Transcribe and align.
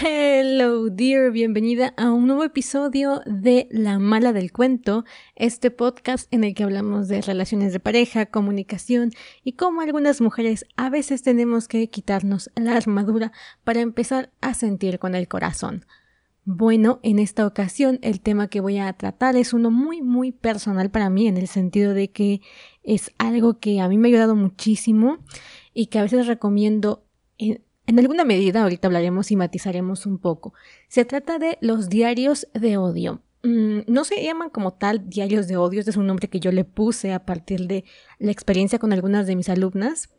Hello 0.00 0.90
dear, 0.90 1.32
bienvenida 1.32 1.92
a 1.96 2.12
un 2.12 2.28
nuevo 2.28 2.44
episodio 2.44 3.20
de 3.26 3.66
La 3.72 3.98
Mala 3.98 4.32
del 4.32 4.52
Cuento, 4.52 5.04
este 5.34 5.72
podcast 5.72 6.32
en 6.32 6.44
el 6.44 6.54
que 6.54 6.62
hablamos 6.62 7.08
de 7.08 7.20
relaciones 7.20 7.72
de 7.72 7.80
pareja, 7.80 8.26
comunicación 8.26 9.10
y 9.42 9.54
cómo 9.54 9.80
algunas 9.80 10.20
mujeres 10.20 10.66
a 10.76 10.88
veces 10.88 11.22
tenemos 11.22 11.66
que 11.66 11.90
quitarnos 11.90 12.48
la 12.54 12.76
armadura 12.76 13.32
para 13.64 13.80
empezar 13.80 14.30
a 14.40 14.54
sentir 14.54 15.00
con 15.00 15.16
el 15.16 15.26
corazón. 15.26 15.84
Bueno, 16.44 17.00
en 17.02 17.18
esta 17.18 17.44
ocasión 17.44 17.98
el 18.02 18.20
tema 18.20 18.46
que 18.46 18.60
voy 18.60 18.78
a 18.78 18.92
tratar 18.92 19.34
es 19.34 19.52
uno 19.52 19.72
muy 19.72 20.00
muy 20.00 20.30
personal 20.30 20.92
para 20.92 21.10
mí 21.10 21.26
en 21.26 21.38
el 21.38 21.48
sentido 21.48 21.92
de 21.92 22.12
que 22.12 22.40
es 22.84 23.10
algo 23.18 23.58
que 23.58 23.80
a 23.80 23.88
mí 23.88 23.98
me 23.98 24.06
ha 24.06 24.10
ayudado 24.10 24.36
muchísimo 24.36 25.18
y 25.74 25.86
que 25.86 25.98
a 25.98 26.02
veces 26.02 26.28
recomiendo 26.28 27.04
en, 27.36 27.64
en 27.88 27.98
alguna 27.98 28.24
medida, 28.24 28.62
ahorita 28.62 28.86
hablaremos 28.86 29.30
y 29.30 29.36
matizaremos 29.36 30.04
un 30.04 30.18
poco. 30.18 30.52
Se 30.88 31.06
trata 31.06 31.38
de 31.38 31.56
los 31.62 31.88
diarios 31.88 32.46
de 32.52 32.76
odio. 32.76 33.22
Mm, 33.42 33.78
no 33.86 34.04
se 34.04 34.22
llaman 34.22 34.50
como 34.50 34.74
tal 34.74 35.08
diarios 35.08 35.48
de 35.48 35.56
odio, 35.56 35.80
este 35.80 35.92
es 35.92 35.96
un 35.96 36.06
nombre 36.06 36.28
que 36.28 36.38
yo 36.38 36.52
le 36.52 36.64
puse 36.64 37.14
a 37.14 37.24
partir 37.24 37.66
de 37.66 37.84
la 38.18 38.30
experiencia 38.30 38.78
con 38.78 38.92
algunas 38.92 39.26
de 39.26 39.36
mis 39.36 39.48
alumnas, 39.48 40.10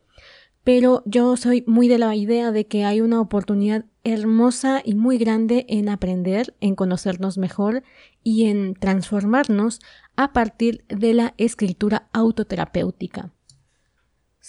pero 0.64 1.04
yo 1.06 1.38
soy 1.38 1.64
muy 1.68 1.88
de 1.88 2.00
la 2.00 2.16
idea 2.16 2.52
de 2.52 2.66
que 2.66 2.86
hay 2.86 3.02
una 3.02 3.22
oportunidad 3.22 3.86
hermosa 4.04 4.82
y 4.84 4.96
muy 4.96 5.20
grande 5.20 5.68
en 5.70 5.90
aprender, 5.90 6.56
en 6.62 6.74
conocernos 6.74 7.38
mejor 7.38 7.84
y 8.24 8.46
en 8.46 8.74
transformarnos 8.74 9.80
a 10.16 10.34
partir 10.34 10.86
de 10.88 11.14
la 11.14 11.36
escritura 11.38 12.10
autoterapéutica. 12.14 13.32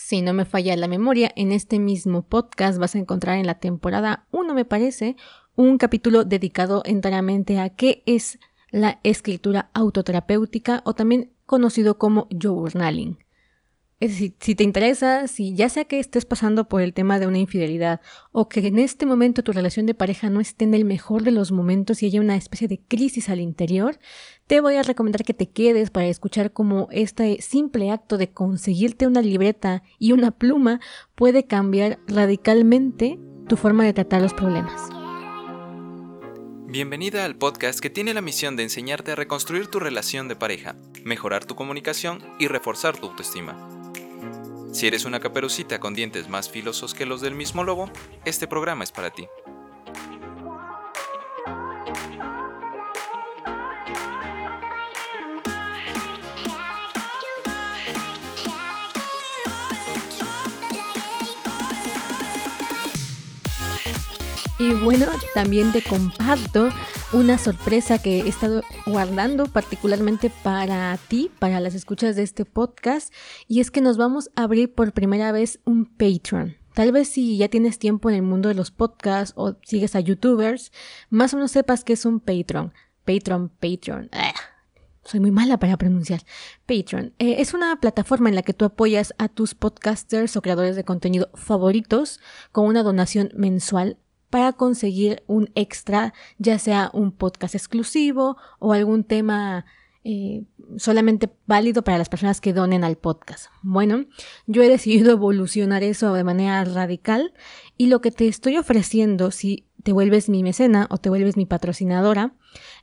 Si 0.03 0.23
no 0.23 0.33
me 0.33 0.47
falla 0.47 0.75
la 0.77 0.89
memoria, 0.89 1.31
en 1.37 1.53
este 1.53 1.79
mismo 1.79 2.23
podcast 2.23 2.79
vas 2.79 2.95
a 2.95 2.99
encontrar 2.99 3.37
en 3.39 3.47
la 3.47 3.61
temporada 3.61 4.27
1, 4.33 4.55
me 4.55 4.65
parece, 4.65 5.15
un 5.57 5.77
capítulo 5.77 6.25
dedicado 6.25 6.83
enteramente 6.87 7.61
a 7.61 7.69
qué 7.69 8.03
es 8.07 8.39
la 8.71 8.98
escritura 9.05 9.70
autoterapéutica 9.75 10.81
o 10.84 10.95
también 10.95 11.34
conocido 11.45 11.98
como 11.98 12.29
journaling. 12.31 13.19
Decir, 14.01 14.34
si 14.41 14.55
te 14.55 14.65
interesa, 14.65 15.29
si 15.29 15.55
ya 15.55 15.69
sea 15.69 15.84
que 15.84 16.01
estés 16.01 16.25
pasando 16.25 16.67
por 16.69 16.81
el 16.81 16.95
tema 16.95 17.19
de 17.19 17.27
una 17.27 17.37
infidelidad 17.37 18.01
o 18.33 18.48
que 18.48 18.67
en 18.67 18.79
este 18.79 19.05
momento 19.05 19.42
tu 19.42 19.53
relación 19.53 19.84
de 19.84 19.92
pareja 19.92 20.31
no 20.31 20.41
esté 20.41 20.65
en 20.65 20.73
el 20.73 20.87
mejor 20.87 21.23
de 21.23 21.33
los 21.33 21.53
momentos 21.53 22.03
y 22.03 22.07
haya 22.07 22.23
una 22.23 22.34
especie 22.34 22.67
de 22.67 22.81
crisis 22.81 23.29
al 23.29 23.41
interior, 23.41 23.98
te 24.47 24.61
voy 24.61 24.77
a 24.77 24.83
recomendar 24.83 25.23
que 25.23 25.34
te 25.34 25.51
quedes 25.51 25.91
para 25.91 26.07
escuchar 26.07 26.55
cómo 26.55 26.89
este 26.91 27.42
simple 27.42 27.91
acto 27.91 28.17
de 28.17 28.33
conseguirte 28.33 29.07
una 29.07 29.20
libreta 29.20 29.83
y 29.98 30.12
una 30.12 30.31
pluma 30.31 30.81
puede 31.14 31.45
cambiar 31.45 31.98
radicalmente 32.07 33.19
tu 33.48 33.59
forma 33.59 33.85
de 33.85 33.92
tratar 33.92 34.23
los 34.23 34.33
problemas. 34.33 34.81
Bienvenida 36.69 37.27
al 37.27 37.37
podcast 37.37 37.81
que 37.81 37.91
tiene 37.91 38.14
la 38.14 38.23
misión 38.23 38.57
de 38.57 38.62
enseñarte 38.62 39.12
a 39.12 39.17
reconstruir 39.17 39.67
tu 39.67 39.79
relación 39.79 40.27
de 40.29 40.37
pareja, 40.37 40.75
mejorar 41.05 41.45
tu 41.45 41.55
comunicación 41.55 42.23
y 42.39 42.47
reforzar 42.47 42.97
tu 42.97 43.09
autoestima. 43.09 43.80
Si 44.73 44.87
eres 44.87 45.05
una 45.05 45.21
caperucita 45.21 45.81
con 45.81 45.95
dientes 45.95 46.29
más 46.29 46.49
filosos 46.49 46.95
que 46.95 47.05
los 47.05 47.21
del 47.21 47.35
mismo 47.35 47.65
lobo, 47.65 47.91
este 48.25 48.47
programa 48.47 48.85
es 48.85 48.93
para 48.93 49.11
ti. 49.11 49.27
Y 64.59 64.75
bueno, 64.75 65.07
también 65.35 65.73
te 65.73 65.83
comparto 65.83 66.69
una 67.12 67.39
sorpresa 67.39 68.00
que 68.00 68.20
he 68.20 68.28
estado 68.28 68.62
guardando 68.86 69.47
particularmente 69.47 70.30
para 70.44 70.97
ti, 71.08 71.30
para 71.41 71.58
las 71.58 71.75
escuchas 71.75 72.14
de 72.14 72.22
este 72.22 72.44
podcast, 72.44 73.12
y 73.48 73.61
es 73.61 73.70
que 73.70 73.80
nos 73.80 73.96
vamos 73.96 74.30
a 74.36 74.45
abrir 74.45 74.73
por 74.73 74.92
primera 74.92 75.33
vez 75.33 75.58
un 75.64 75.86
Patreon. 75.86 76.57
Tal 76.73 76.92
vez 76.92 77.08
si 77.08 77.36
ya 77.36 77.48
tienes 77.48 77.80
tiempo 77.80 78.11
en 78.11 78.17
el 78.17 78.23
mundo 78.23 78.48
de 78.48 78.55
los 78.55 78.70
podcasts 78.70 79.35
o 79.36 79.57
sigues 79.64 79.96
a 79.96 80.01
youtubers, 80.01 80.70
más 81.08 81.35
o 81.35 81.36
menos 81.36 81.51
sepas 81.51 81.83
que 81.83 81.95
es 81.95 82.05
un 82.05 82.20
Patreon. 82.20 82.73
Patreon, 83.05 83.48
Patreon. 83.48 84.08
Ah, 84.12 84.35
soy 85.02 85.18
muy 85.18 85.33
mala 85.33 85.58
para 85.58 85.77
pronunciar. 85.77 86.23
Patreon. 86.67 87.12
Eh, 87.18 87.36
es 87.39 87.55
una 87.55 87.80
plataforma 87.80 88.29
en 88.29 88.36
la 88.36 88.42
que 88.42 88.55
tú 88.55 88.64
apoyas 88.64 89.14
a 89.18 89.29
tus 89.29 89.56
podcasters 89.56 90.36
o 90.36 90.42
creadores 90.42 90.77
de 90.77 90.85
contenido 90.85 91.29
favoritos 91.35 92.20
con 92.52 92.67
una 92.67 92.85
donación 92.85 93.33
mensual 93.35 93.98
para 94.30 94.52
conseguir 94.52 95.23
un 95.27 95.51
extra, 95.55 96.14
ya 96.39 96.58
sea 96.58 96.91
un 96.95 97.13
podcast 97.13 97.55
exclusivo 97.55 98.36
o 98.58 98.73
algún 98.73 99.05
tema 99.05 99.67
eh, 100.02 100.45
solamente 100.79 101.29
válido 101.46 101.83
para 101.83 101.98
las 101.98 102.08
personas 102.08 102.41
que 102.41 102.55
donen 102.55 102.85
al 102.85 102.96
podcast. 102.96 103.46
Bueno, 103.63 104.07
yo 104.46 104.63
he 104.63 104.68
decidido 104.70 105.11
evolucionar 105.11 105.83
eso 105.83 106.14
de 106.14 106.24
manera 106.24 106.64
radical 106.64 107.35
y 107.77 107.89
lo 107.89 108.01
que 108.01 108.11
te 108.11 108.29
estoy 108.29 108.57
ofreciendo 108.57 109.30
si 109.30 109.67
te 109.83 109.92
vuelves 109.92 110.29
mi 110.29 110.42
mecena 110.42 110.86
o 110.91 110.98
te 110.98 111.11
vuelves 111.11 111.36
mi 111.36 111.45
patrocinadora 111.45 112.33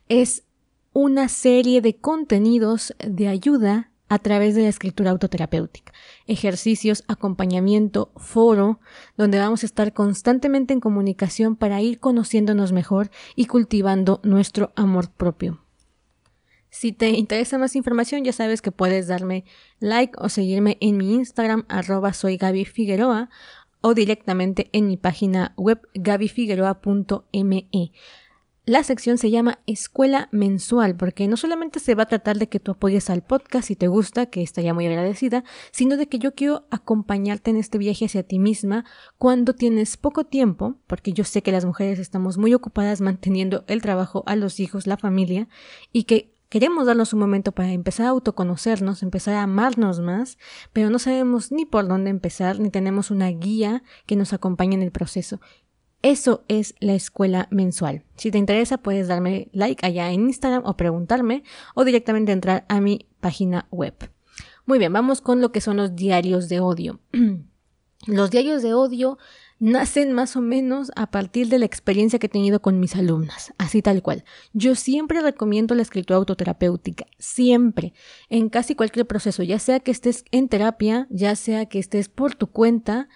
es 0.08 0.44
una 0.92 1.28
serie 1.28 1.80
de 1.80 1.96
contenidos 1.96 2.94
de 2.98 3.28
ayuda 3.28 3.90
a 4.08 4.18
través 4.18 4.54
de 4.54 4.62
la 4.62 4.68
escritura 4.68 5.10
autoterapéutica, 5.10 5.92
ejercicios, 6.26 7.04
acompañamiento, 7.08 8.12
foro, 8.16 8.80
donde 9.16 9.38
vamos 9.38 9.62
a 9.62 9.66
estar 9.66 9.92
constantemente 9.92 10.72
en 10.72 10.80
comunicación 10.80 11.56
para 11.56 11.80
ir 11.80 12.00
conociéndonos 12.00 12.72
mejor 12.72 13.10
y 13.36 13.46
cultivando 13.46 14.20
nuestro 14.24 14.72
amor 14.76 15.10
propio. 15.10 15.62
Si 16.70 16.92
te 16.92 17.10
interesa 17.10 17.58
más 17.58 17.76
información, 17.76 18.24
ya 18.24 18.32
sabes 18.32 18.60
que 18.60 18.72
puedes 18.72 19.06
darme 19.08 19.44
like 19.80 20.12
o 20.18 20.28
seguirme 20.28 20.76
en 20.80 20.96
mi 20.98 21.14
Instagram 21.14 21.64
arroba 21.68 22.12
soy 22.12 22.36
Gaby 22.36 22.66
Figueroa 22.66 23.30
o 23.80 23.94
directamente 23.94 24.68
en 24.72 24.86
mi 24.88 24.96
página 24.96 25.54
web 25.56 25.80
gabyfigueroa.me. 25.94 27.92
La 28.68 28.82
sección 28.82 29.16
se 29.16 29.30
llama 29.30 29.60
Escuela 29.66 30.28
Mensual 30.30 30.94
porque 30.94 31.26
no 31.26 31.38
solamente 31.38 31.80
se 31.80 31.94
va 31.94 32.02
a 32.02 32.08
tratar 32.08 32.36
de 32.36 32.50
que 32.50 32.60
tú 32.60 32.72
apoyes 32.72 33.08
al 33.08 33.22
podcast 33.22 33.68
si 33.68 33.76
te 33.76 33.88
gusta, 33.88 34.26
que 34.26 34.42
estaría 34.42 34.74
muy 34.74 34.86
agradecida, 34.86 35.42
sino 35.70 35.96
de 35.96 36.06
que 36.06 36.18
yo 36.18 36.34
quiero 36.34 36.66
acompañarte 36.70 37.50
en 37.50 37.56
este 37.56 37.78
viaje 37.78 38.04
hacia 38.04 38.24
ti 38.24 38.38
misma 38.38 38.84
cuando 39.16 39.54
tienes 39.54 39.96
poco 39.96 40.24
tiempo, 40.24 40.76
porque 40.86 41.14
yo 41.14 41.24
sé 41.24 41.40
que 41.40 41.50
las 41.50 41.64
mujeres 41.64 41.98
estamos 41.98 42.36
muy 42.36 42.52
ocupadas 42.52 43.00
manteniendo 43.00 43.64
el 43.68 43.80
trabajo, 43.80 44.22
a 44.26 44.36
los 44.36 44.60
hijos, 44.60 44.86
la 44.86 44.98
familia, 44.98 45.48
y 45.90 46.04
que 46.04 46.34
Queremos 46.50 46.86
darnos 46.86 47.12
un 47.12 47.20
momento 47.20 47.52
para 47.52 47.72
empezar 47.72 48.06
a 48.06 48.08
autoconocernos, 48.08 49.02
empezar 49.02 49.34
a 49.34 49.42
amarnos 49.42 50.00
más, 50.00 50.38
pero 50.72 50.88
no 50.88 50.98
sabemos 50.98 51.52
ni 51.52 51.66
por 51.66 51.86
dónde 51.86 52.08
empezar, 52.08 52.58
ni 52.58 52.70
tenemos 52.70 53.10
una 53.10 53.28
guía 53.28 53.82
que 54.06 54.16
nos 54.16 54.32
acompañe 54.32 54.74
en 54.74 54.80
el 54.82 54.90
proceso. 54.90 55.40
Eso 56.02 56.44
es 56.48 56.74
la 56.78 56.94
escuela 56.94 57.48
mensual. 57.50 58.04
Si 58.16 58.30
te 58.30 58.38
interesa, 58.38 58.78
puedes 58.78 59.08
darme 59.08 59.48
like 59.52 59.84
allá 59.84 60.10
en 60.12 60.28
Instagram 60.28 60.62
o 60.64 60.76
preguntarme 60.76 61.42
o 61.74 61.84
directamente 61.84 62.32
entrar 62.32 62.64
a 62.68 62.80
mi 62.80 63.08
página 63.20 63.66
web. 63.70 63.94
Muy 64.64 64.78
bien, 64.78 64.92
vamos 64.92 65.20
con 65.20 65.40
lo 65.40 65.50
que 65.50 65.60
son 65.60 65.76
los 65.76 65.96
diarios 65.96 66.48
de 66.48 66.60
odio. 66.60 67.00
los 68.06 68.30
diarios 68.30 68.62
de 68.62 68.74
odio 68.74 69.18
nacen 69.58 70.12
más 70.12 70.36
o 70.36 70.40
menos 70.40 70.92
a 70.94 71.10
partir 71.10 71.48
de 71.48 71.58
la 71.58 71.64
experiencia 71.64 72.18
que 72.18 72.26
he 72.26 72.30
tenido 72.30 72.62
con 72.62 72.78
mis 72.78 72.94
alumnas, 72.94 73.52
así 73.58 73.82
tal 73.82 74.02
cual. 74.02 74.24
Yo 74.52 74.74
siempre 74.74 75.20
recomiendo 75.20 75.74
la 75.74 75.82
escritura 75.82 76.18
autoterapéutica, 76.18 77.06
siempre, 77.18 77.92
en 78.28 78.50
casi 78.50 78.74
cualquier 78.74 79.06
proceso, 79.06 79.42
ya 79.42 79.58
sea 79.58 79.80
que 79.80 79.90
estés 79.90 80.24
en 80.30 80.48
terapia, 80.48 81.08
ya 81.10 81.34
sea 81.34 81.66
que 81.66 81.78
estés 81.78 82.08
por 82.08 82.34
tu 82.34 82.48
cuenta, 82.48 83.08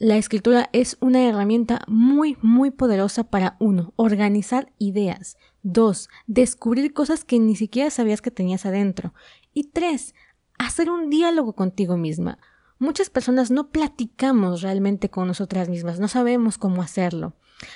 la 0.00 0.16
escritura 0.16 0.70
es 0.72 0.96
una 1.00 1.28
herramienta 1.28 1.82
muy, 1.86 2.38
muy 2.40 2.70
poderosa 2.70 3.24
para 3.24 3.56
uno, 3.60 3.92
organizar 3.96 4.72
ideas. 4.78 5.36
Dos, 5.62 6.08
descubrir 6.26 6.94
cosas 6.94 7.22
que 7.22 7.38
ni 7.38 7.54
siquiera 7.54 7.90
sabías 7.90 8.22
que 8.22 8.30
tenías 8.30 8.64
adentro. 8.64 9.12
Y 9.52 9.64
tres, 9.64 10.14
hacer 10.58 10.90
un 10.90 11.10
diálogo 11.10 11.52
contigo 11.52 11.98
misma. 11.98 12.38
Muchas 12.78 13.10
personas 13.10 13.50
no 13.50 13.68
platicamos 13.68 14.62
realmente 14.62 15.10
con 15.10 15.28
nosotras 15.28 15.68
mismas, 15.68 16.00
no 16.00 16.08
sabemos 16.08 16.56
cómo 16.56 16.80
hacerlo. 16.80 17.34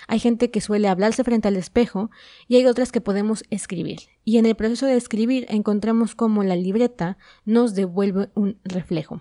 Hay 0.09 0.19
gente 0.19 0.51
que 0.51 0.63
suele 0.63 0.89
hablarse 0.89 1.25
frente 1.25 1.49
al 1.49 1.57
espejo 1.57 2.11
y 2.49 2.57
hay 2.57 2.65
otras 2.65 2.91
que 2.91 3.03
podemos 3.03 3.45
escribir. 3.51 4.01
Y 4.25 4.39
en 4.39 4.47
el 4.47 4.55
proceso 4.57 4.87
de 4.87 4.97
escribir 4.97 5.45
encontramos 5.51 6.15
cómo 6.15 6.43
la 6.43 6.57
libreta 6.57 7.19
nos 7.45 7.75
devuelve 7.75 8.31
un 8.35 8.59
reflejo. 8.65 9.21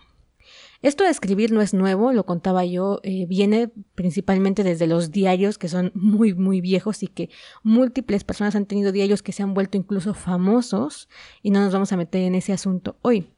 Esto 0.83 1.06
de 1.06 1.12
escribir 1.12 1.53
no 1.53 1.62
es 1.62 1.74
nuevo, 1.74 2.12
lo 2.12 2.25
contaba 2.25 2.65
yo, 2.65 3.00
eh, 3.03 3.25
viene 3.25 3.71
principalmente 3.95 4.65
desde 4.65 4.85
los 4.85 5.12
diarios 5.12 5.57
que 5.57 5.69
son 5.69 5.94
muy, 5.95 6.33
muy 6.33 6.59
viejos 6.59 7.03
y 7.03 7.07
que 7.07 7.30
múltiples 7.63 8.25
personas 8.25 8.53
han 8.57 8.65
tenido 8.65 8.91
diarios 8.91 9.24
que 9.24 9.31
se 9.31 9.44
han 9.44 9.53
vuelto 9.53 9.77
incluso 9.77 10.13
famosos 10.13 11.07
y 11.41 11.51
no 11.51 11.62
nos 11.62 11.71
vamos 11.71 11.94
a 11.94 11.97
meter 11.97 12.24
en 12.24 12.35
ese 12.35 12.51
asunto 12.51 12.97
hoy. 13.01 13.30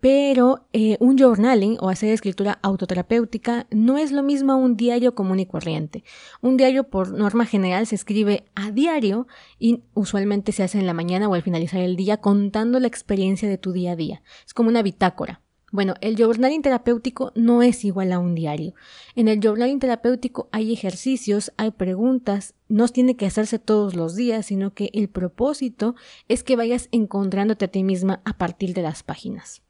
pero 0.00 0.66
eh, 0.72 0.96
un 0.98 1.18
journaling 1.18 1.76
o 1.80 1.90
hacer 1.90 2.08
escritura 2.14 2.58
autoterapéutica 2.62 3.66
no 3.70 3.98
es 3.98 4.10
lo 4.10 4.22
mismo 4.22 4.52
a 4.52 4.56
un 4.56 4.74
diario 4.74 5.14
común 5.14 5.40
y 5.40 5.46
corriente. 5.46 6.04
Un 6.40 6.56
diario 6.56 6.84
por 6.88 7.12
norma 7.12 7.44
general 7.44 7.86
se 7.86 7.96
escribe 7.96 8.44
a 8.54 8.70
diario 8.70 9.26
y 9.58 9.82
usualmente 9.92 10.52
se 10.52 10.62
hace 10.62 10.78
en 10.78 10.86
la 10.86 10.94
mañana 10.94 11.28
o 11.28 11.34
al 11.34 11.42
finalizar 11.42 11.80
el 11.82 11.96
día 11.96 12.16
contando 12.16 12.80
la 12.80 12.86
experiencia 12.86 13.46
de 13.46 13.58
tu 13.58 13.72
día 13.72 13.92
a 13.92 13.96
día. 13.96 14.22
Es 14.46 14.54
como 14.54 14.70
una 14.70 14.82
bitácora. 14.82 15.42
Bueno, 15.72 15.94
el 16.00 16.16
journaling 16.16 16.62
terapéutico 16.62 17.30
no 17.36 17.62
es 17.62 17.84
igual 17.84 18.12
a 18.12 18.18
un 18.18 18.34
diario. 18.34 18.74
En 19.14 19.28
el 19.28 19.40
journaling 19.40 19.78
terapéutico 19.78 20.48
hay 20.50 20.72
ejercicios, 20.72 21.52
hay 21.56 21.70
preguntas, 21.70 22.54
no 22.68 22.88
tiene 22.88 23.16
que 23.16 23.26
hacerse 23.26 23.60
todos 23.60 23.94
los 23.94 24.16
días, 24.16 24.46
sino 24.46 24.74
que 24.74 24.90
el 24.94 25.08
propósito 25.08 25.94
es 26.26 26.42
que 26.42 26.56
vayas 26.56 26.88
encontrándote 26.90 27.66
a 27.66 27.68
ti 27.68 27.84
misma 27.84 28.20
a 28.24 28.36
partir 28.36 28.74
de 28.74 28.82
las 28.82 29.04
páginas. 29.04 29.62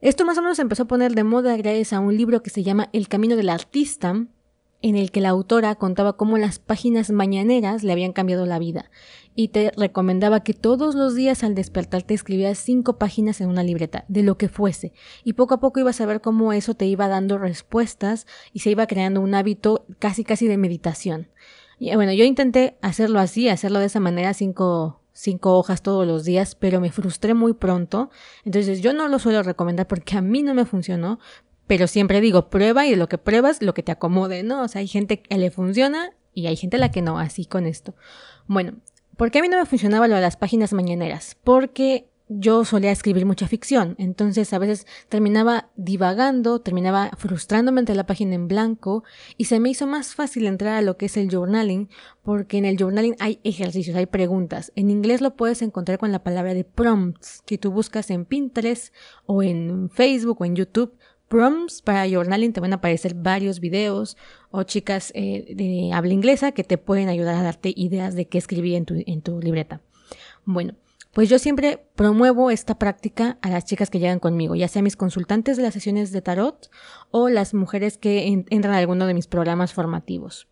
Esto 0.00 0.24
más 0.24 0.38
o 0.38 0.42
menos 0.42 0.58
empezó 0.58 0.82
a 0.82 0.88
poner 0.88 1.14
de 1.14 1.22
moda 1.22 1.56
gracias 1.56 1.92
a 1.92 2.00
un 2.00 2.16
libro 2.16 2.42
que 2.42 2.50
se 2.50 2.64
llama 2.64 2.88
El 2.92 3.06
Camino 3.06 3.36
del 3.36 3.48
Artista, 3.48 4.26
en 4.82 4.96
el 4.96 5.12
que 5.12 5.20
la 5.20 5.28
autora 5.28 5.76
contaba 5.76 6.16
cómo 6.16 6.38
las 6.38 6.58
páginas 6.58 7.12
mañaneras 7.12 7.84
le 7.84 7.92
habían 7.92 8.12
cambiado 8.12 8.44
la 8.44 8.58
vida 8.58 8.90
y 9.34 9.48
te 9.48 9.72
recomendaba 9.76 10.42
que 10.42 10.54
todos 10.54 10.94
los 10.94 11.14
días 11.14 11.42
al 11.42 11.54
despertar 11.54 12.02
te 12.02 12.14
escribieras 12.14 12.58
cinco 12.58 12.98
páginas 12.98 13.40
en 13.40 13.48
una 13.48 13.62
libreta, 13.62 14.04
de 14.08 14.22
lo 14.22 14.36
que 14.36 14.48
fuese, 14.48 14.92
y 15.24 15.34
poco 15.34 15.54
a 15.54 15.60
poco 15.60 15.80
ibas 15.80 16.00
a 16.00 16.06
ver 16.06 16.20
cómo 16.20 16.52
eso 16.52 16.74
te 16.74 16.86
iba 16.86 17.08
dando 17.08 17.38
respuestas 17.38 18.26
y 18.52 18.60
se 18.60 18.70
iba 18.70 18.86
creando 18.86 19.20
un 19.20 19.34
hábito 19.34 19.86
casi 19.98 20.24
casi 20.24 20.48
de 20.48 20.58
meditación. 20.58 21.28
Y 21.78 21.94
bueno, 21.94 22.12
yo 22.12 22.24
intenté 22.24 22.78
hacerlo 22.80 23.18
así, 23.18 23.48
hacerlo 23.48 23.80
de 23.80 23.86
esa 23.86 24.00
manera, 24.00 24.34
cinco 24.34 25.00
cinco 25.12 25.58
hojas 25.58 25.82
todos 25.82 26.06
los 26.06 26.24
días, 26.24 26.54
pero 26.54 26.80
me 26.80 26.90
frustré 26.90 27.34
muy 27.34 27.52
pronto. 27.52 28.10
Entonces 28.44 28.80
yo 28.80 28.92
no 28.92 29.08
lo 29.08 29.18
suelo 29.18 29.42
recomendar 29.42 29.86
porque 29.86 30.16
a 30.16 30.22
mí 30.22 30.42
no 30.42 30.54
me 30.54 30.64
funcionó, 30.64 31.18
pero 31.66 31.86
siempre 31.86 32.20
digo, 32.20 32.50
prueba 32.50 32.86
y 32.86 32.90
de 32.90 32.96
lo 32.96 33.08
que 33.08 33.18
pruebas, 33.18 33.62
lo 33.62 33.74
que 33.74 33.82
te 33.82 33.92
acomode, 33.92 34.42
¿no? 34.42 34.62
O 34.62 34.68
sea, 34.68 34.80
hay 34.80 34.88
gente 34.88 35.22
que 35.22 35.38
le 35.38 35.50
funciona 35.50 36.10
y 36.34 36.46
hay 36.46 36.56
gente 36.56 36.76
a 36.76 36.80
la 36.80 36.90
que 36.90 37.02
no, 37.02 37.18
así 37.18 37.44
con 37.44 37.66
esto. 37.66 37.94
Bueno, 38.46 38.74
¿por 39.22 39.30
qué 39.30 39.38
a 39.38 39.42
mí 39.42 39.48
no 39.48 39.56
me 39.56 39.66
funcionaba 39.66 40.08
lo 40.08 40.16
de 40.16 40.20
las 40.20 40.36
páginas 40.36 40.72
mañaneras? 40.72 41.36
Porque 41.44 42.08
yo 42.26 42.64
solía 42.64 42.90
escribir 42.90 43.24
mucha 43.24 43.46
ficción, 43.46 43.94
entonces 43.98 44.52
a 44.52 44.58
veces 44.58 44.84
terminaba 45.08 45.70
divagando, 45.76 46.60
terminaba 46.60 47.08
frustrándome 47.16 47.78
ante 47.78 47.94
la 47.94 48.04
página 48.04 48.34
en 48.34 48.48
blanco 48.48 49.04
y 49.36 49.44
se 49.44 49.60
me 49.60 49.70
hizo 49.70 49.86
más 49.86 50.16
fácil 50.16 50.48
entrar 50.48 50.74
a 50.74 50.82
lo 50.82 50.96
que 50.96 51.06
es 51.06 51.16
el 51.16 51.30
journaling, 51.30 51.88
porque 52.24 52.58
en 52.58 52.64
el 52.64 52.76
journaling 52.76 53.14
hay 53.20 53.38
ejercicios, 53.44 53.94
hay 53.94 54.06
preguntas. 54.06 54.72
En 54.74 54.90
inglés 54.90 55.20
lo 55.20 55.36
puedes 55.36 55.62
encontrar 55.62 55.98
con 55.98 56.10
la 56.10 56.24
palabra 56.24 56.52
de 56.52 56.64
prompts, 56.64 57.42
que 57.46 57.58
tú 57.58 57.70
buscas 57.70 58.10
en 58.10 58.24
Pinterest 58.24 58.92
o 59.24 59.44
en 59.44 59.88
Facebook 59.90 60.40
o 60.40 60.44
en 60.44 60.56
YouTube. 60.56 60.96
Prompts 61.32 61.80
para 61.80 62.06
journaling 62.06 62.52
te 62.52 62.60
van 62.60 62.74
a 62.74 62.76
aparecer 62.76 63.14
varios 63.14 63.58
videos 63.58 64.18
o 64.50 64.64
chicas 64.64 65.12
eh, 65.14 65.54
de 65.56 65.90
habla 65.94 66.12
inglesa 66.12 66.52
que 66.52 66.62
te 66.62 66.76
pueden 66.76 67.08
ayudar 67.08 67.36
a 67.36 67.42
darte 67.42 67.72
ideas 67.74 68.14
de 68.14 68.28
qué 68.28 68.36
escribir 68.36 68.74
en 68.74 68.84
tu, 68.84 69.02
en 69.06 69.22
tu 69.22 69.40
libreta. 69.40 69.80
Bueno, 70.44 70.74
pues 71.14 71.30
yo 71.30 71.38
siempre 71.38 71.86
promuevo 71.96 72.50
esta 72.50 72.78
práctica 72.78 73.38
a 73.40 73.48
las 73.48 73.64
chicas 73.64 73.88
que 73.88 73.98
llegan 73.98 74.18
conmigo, 74.18 74.56
ya 74.56 74.68
sea 74.68 74.82
mis 74.82 74.94
consultantes 74.94 75.56
de 75.56 75.62
las 75.62 75.72
sesiones 75.72 76.12
de 76.12 76.20
tarot 76.20 76.70
o 77.10 77.30
las 77.30 77.54
mujeres 77.54 77.96
que 77.96 78.26
entran 78.50 78.74
a 78.74 78.76
alguno 78.76 79.06
de 79.06 79.14
mis 79.14 79.26
programas 79.26 79.72
formativos. 79.72 80.48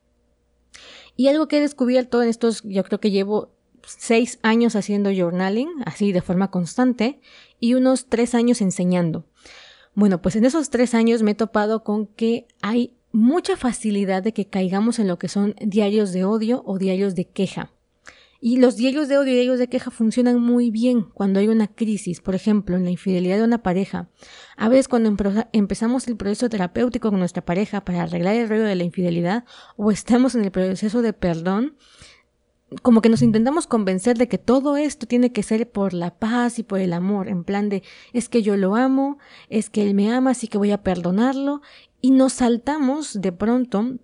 Y 1.14 1.28
algo 1.28 1.46
que 1.46 1.58
he 1.58 1.60
descubierto 1.60 2.22
en 2.22 2.30
estos, 2.30 2.62
yo 2.62 2.84
creo 2.84 3.00
que 3.00 3.10
llevo 3.10 3.54
seis 3.86 4.38
años 4.42 4.76
haciendo 4.76 5.10
journaling, 5.10 5.68
así 5.84 6.10
de 6.12 6.22
forma 6.22 6.50
constante, 6.50 7.20
y 7.58 7.74
unos 7.74 8.06
tres 8.06 8.34
años 8.34 8.62
enseñando. 8.62 9.26
Bueno, 10.00 10.22
pues 10.22 10.34
en 10.34 10.46
esos 10.46 10.70
tres 10.70 10.94
años 10.94 11.22
me 11.22 11.32
he 11.32 11.34
topado 11.34 11.84
con 11.84 12.06
que 12.06 12.48
hay 12.62 12.96
mucha 13.12 13.58
facilidad 13.58 14.22
de 14.22 14.32
que 14.32 14.46
caigamos 14.46 14.98
en 14.98 15.06
lo 15.06 15.18
que 15.18 15.28
son 15.28 15.54
diarios 15.60 16.14
de 16.14 16.24
odio 16.24 16.62
o 16.64 16.78
diarios 16.78 17.14
de 17.14 17.28
queja. 17.28 17.70
Y 18.40 18.56
los 18.56 18.78
diarios 18.78 19.08
de 19.08 19.18
odio 19.18 19.32
y 19.32 19.34
diarios 19.34 19.58
de 19.58 19.68
queja 19.68 19.90
funcionan 19.90 20.40
muy 20.40 20.70
bien 20.70 21.02
cuando 21.02 21.38
hay 21.38 21.48
una 21.48 21.66
crisis, 21.66 22.22
por 22.22 22.34
ejemplo, 22.34 22.76
en 22.76 22.84
la 22.84 22.90
infidelidad 22.90 23.36
de 23.36 23.44
una 23.44 23.62
pareja. 23.62 24.08
A 24.56 24.70
veces 24.70 24.88
cuando 24.88 25.14
empezamos 25.52 26.08
el 26.08 26.16
proceso 26.16 26.48
terapéutico 26.48 27.10
con 27.10 27.18
nuestra 27.18 27.44
pareja 27.44 27.84
para 27.84 28.04
arreglar 28.04 28.36
el 28.36 28.48
rollo 28.48 28.64
de 28.64 28.76
la 28.76 28.84
infidelidad 28.84 29.44
o 29.76 29.90
estamos 29.90 30.34
en 30.34 30.46
el 30.46 30.50
proceso 30.50 31.02
de 31.02 31.12
perdón, 31.12 31.76
como 32.82 33.02
que 33.02 33.08
nos 33.08 33.22
intentamos 33.22 33.66
convencer 33.66 34.16
de 34.16 34.28
que 34.28 34.38
todo 34.38 34.76
esto 34.76 35.06
tiene 35.06 35.32
que 35.32 35.42
ser 35.42 35.68
por 35.70 35.92
la 35.92 36.14
paz 36.14 36.58
y 36.58 36.62
por 36.62 36.80
el 36.80 36.92
amor, 36.92 37.28
en 37.28 37.44
plan 37.44 37.68
de 37.68 37.82
es 38.12 38.28
que 38.28 38.42
yo 38.42 38.56
lo 38.56 38.76
amo, 38.76 39.18
es 39.48 39.70
que 39.70 39.82
él 39.82 39.94
me 39.94 40.12
ama, 40.12 40.30
así 40.30 40.48
que 40.48 40.58
voy 40.58 40.70
a 40.70 40.82
perdonarlo, 40.82 41.62
y 42.00 42.12
nos 42.12 42.34
saltamos 42.34 43.20
de 43.20 43.32
pronto 43.32 43.96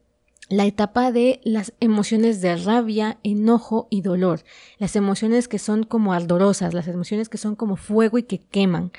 la 0.48 0.64
etapa 0.64 1.10
de 1.10 1.40
las 1.42 1.72
emociones 1.80 2.40
de 2.40 2.56
rabia, 2.56 3.18
enojo 3.22 3.88
y 3.90 4.02
dolor, 4.02 4.42
las 4.78 4.94
emociones 4.94 5.48
que 5.48 5.58
son 5.58 5.82
como 5.82 6.12
ardorosas, 6.12 6.74
las 6.74 6.88
emociones 6.88 7.28
que 7.28 7.38
son 7.38 7.56
como 7.56 7.76
fuego 7.76 8.18
y 8.18 8.22
que 8.24 8.38
queman. 8.38 8.92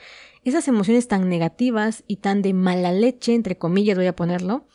Esas 0.43 0.67
emociones 0.67 1.07
tan 1.07 1.29
negativas 1.29 2.03
y 2.07 2.17
tan 2.17 2.41
de 2.41 2.53
mala 2.53 2.91
leche, 2.91 3.33
entre 3.33 3.57
comillas 3.57 3.97
voy 3.97 4.07
a 4.07 4.15
ponerlo, 4.15 4.65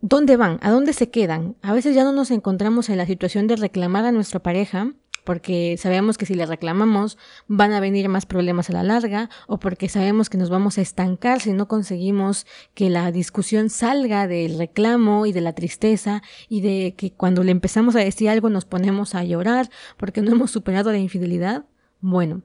¿dónde 0.00 0.36
van? 0.36 0.58
¿A 0.62 0.70
dónde 0.70 0.92
se 0.92 1.10
quedan? 1.10 1.56
A 1.62 1.72
veces 1.72 1.94
ya 1.94 2.04
no 2.04 2.12
nos 2.12 2.30
encontramos 2.30 2.88
en 2.88 2.98
la 2.98 3.06
situación 3.06 3.46
de 3.46 3.56
reclamar 3.56 4.04
a 4.04 4.12
nuestra 4.12 4.40
pareja, 4.40 4.92
porque 5.28 5.76
sabemos 5.76 6.16
que 6.16 6.24
si 6.24 6.34
le 6.34 6.46
reclamamos 6.46 7.18
van 7.48 7.74
a 7.74 7.80
venir 7.80 8.08
más 8.08 8.24
problemas 8.24 8.70
a 8.70 8.72
la 8.72 8.82
larga 8.82 9.28
o 9.46 9.58
porque 9.58 9.90
sabemos 9.90 10.30
que 10.30 10.38
nos 10.38 10.48
vamos 10.48 10.78
a 10.78 10.80
estancar 10.80 11.42
si 11.42 11.52
no 11.52 11.68
conseguimos 11.68 12.46
que 12.72 12.88
la 12.88 13.12
discusión 13.12 13.68
salga 13.68 14.26
del 14.26 14.56
reclamo 14.56 15.26
y 15.26 15.32
de 15.32 15.42
la 15.42 15.52
tristeza 15.52 16.22
y 16.48 16.62
de 16.62 16.94
que 16.96 17.12
cuando 17.12 17.44
le 17.44 17.50
empezamos 17.50 17.94
a 17.94 17.98
decir 17.98 18.30
algo 18.30 18.48
nos 18.48 18.64
ponemos 18.64 19.14
a 19.14 19.22
llorar 19.22 19.68
porque 19.98 20.22
no 20.22 20.32
hemos 20.32 20.50
superado 20.50 20.92
la 20.92 20.98
infidelidad. 20.98 21.66
Bueno, 22.00 22.40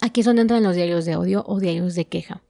aquí 0.00 0.18
es 0.18 0.26
donde 0.26 0.42
entran 0.42 0.64
los 0.64 0.74
diarios 0.74 1.04
de 1.04 1.14
odio 1.14 1.44
o 1.46 1.60
diarios 1.60 1.94
de 1.94 2.06
queja. 2.06 2.42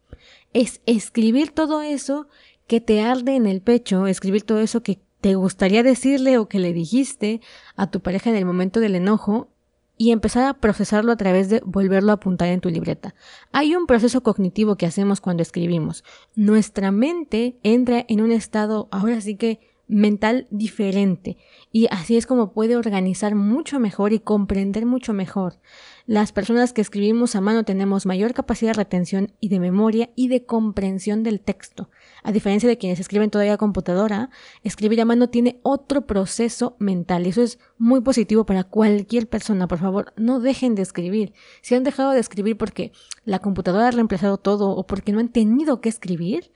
Es 0.55 0.81
escribir 0.87 1.51
todo 1.51 1.83
eso 1.83 2.29
que 2.67 2.81
te 2.81 3.03
arde 3.03 3.37
en 3.37 3.47
el 3.47 3.61
pecho, 3.61 4.07
escribir 4.07 4.43
todo 4.43 4.61
eso 4.61 4.83
que 4.83 5.01
te 5.21 5.35
gustaría 5.35 5.83
decirle 5.83 6.39
o 6.39 6.49
que 6.49 6.59
le 6.59 6.73
dijiste 6.73 7.41
a 7.77 7.91
tu 7.91 8.01
pareja 8.01 8.31
en 8.31 8.37
el 8.37 8.45
momento 8.45 8.81
del 8.81 8.95
enojo 8.95 9.49
y 9.97 10.11
empezar 10.11 10.45
a 10.45 10.55
procesarlo 10.55 11.13
a 11.13 11.17
través 11.17 11.49
de 11.49 11.63
volverlo 11.65 12.11
a 12.11 12.17
apuntar 12.17 12.49
en 12.49 12.61
tu 12.61 12.69
libreta. 12.69 13.15
Hay 13.53 13.77
un 13.77 13.87
proceso 13.87 14.23
cognitivo 14.23 14.77
que 14.77 14.87
hacemos 14.87 15.21
cuando 15.21 15.43
escribimos. 15.43 16.05
Nuestra 16.35 16.91
mente 16.91 17.59
entra 17.63 18.05
en 18.09 18.21
un 18.21 18.33
estado, 18.33 18.89
ahora 18.91 19.21
sí 19.21 19.37
que 19.37 19.61
mental 19.87 20.47
diferente 20.51 21.37
y 21.71 21.89
así 21.91 22.17
es 22.17 22.27
como 22.27 22.53
puede 22.53 22.77
organizar 22.77 23.35
mucho 23.35 23.79
mejor 23.79 24.13
y 24.13 24.19
comprender 24.19 24.87
mucho 24.87 25.13
mejor. 25.13 25.59
Las 26.07 26.33
personas 26.33 26.73
que 26.73 26.81
escribimos 26.81 27.37
a 27.37 27.41
mano 27.41 27.65
tenemos 27.65 28.07
mayor 28.07 28.35
capacidad 28.35 28.71
de 28.71 28.79
retención 28.79 29.33
y 29.41 29.49
de 29.49 29.61
memoria 29.61 30.11
y 30.17 30.29
de 30.29 30.45
comprensión 30.45 31.23
del 31.23 31.41
texto. 31.41 31.91
A 32.27 32.33
diferencia 32.33 32.67
de 32.67 32.79
quienes 32.79 33.01
escriben 33.01 33.31
todavía 33.31 33.53
a 33.53 33.59
computadora, 33.59 34.31
escribir 34.63 34.99
a 35.03 35.05
mano 35.05 35.29
tiene 35.29 35.61
otro 35.63 36.07
proceso 36.07 36.75
mental 36.79 37.27
y 37.27 37.29
eso 37.29 37.43
es 37.43 37.59
muy 37.77 38.01
positivo 38.01 38.47
para 38.47 38.65
cualquier 38.65 39.29
persona. 39.29 39.69
Por 39.69 39.79
favor, 39.79 40.15
no 40.17 40.41
dejen 40.41 40.75
de 40.75 40.81
escribir. 40.81 41.35
Si 41.61 41.75
han 41.75 41.85
dejado 41.85 42.13
de 42.13 42.21
escribir 42.21 42.57
porque 42.57 42.93
la 43.27 43.41
computadora 43.41 43.89
ha 43.89 43.91
reemplazado 43.91 44.39
todo 44.39 44.71
o 44.71 44.87
porque 44.87 45.13
no 45.13 45.21
han 45.21 45.29
tenido 45.29 45.83
que 45.83 45.91
escribir, 45.91 46.51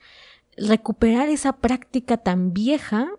recuperar 0.57 1.29
esa 1.29 1.57
práctica 1.57 2.17
tan 2.17 2.51
vieja 2.51 3.11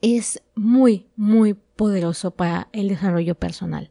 es 0.00 0.40
muy, 0.54 1.08
muy 1.16 1.54
poderoso 1.54 2.30
para 2.30 2.68
el 2.72 2.86
desarrollo 2.86 3.34
personal. 3.34 3.90